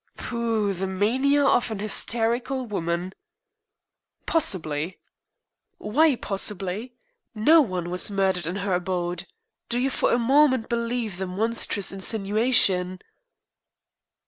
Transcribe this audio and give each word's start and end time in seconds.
"Pooh! 0.17 0.73
The 0.73 0.87
mania 0.87 1.45
of 1.45 1.69
an 1.69 1.77
hysterical 1.77 2.65
woman!" 2.65 3.13
"Possibly!" 4.25 4.97
"Why 5.77 6.15
'possibly'? 6.15 6.95
No 7.35 7.61
one 7.61 7.91
was 7.91 8.09
murdered 8.09 8.47
in 8.47 8.55
her 8.55 8.73
abode. 8.73 9.27
Do 9.69 9.77
you 9.77 9.91
for 9.91 10.11
a 10.11 10.17
moment 10.17 10.69
believe 10.69 11.17
the 11.19 11.27
monstrous 11.27 11.91
insinuation?" 11.91 12.99